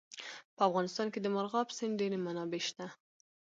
په 0.55 0.61
افغانستان 0.69 1.07
کې 1.13 1.19
د 1.21 1.27
مورغاب 1.35 1.67
سیند 1.77 1.95
ډېرې 2.01 2.17
منابع 2.25 2.61
شته. 2.67 2.87